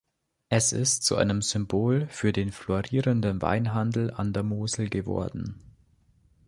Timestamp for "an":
4.09-4.33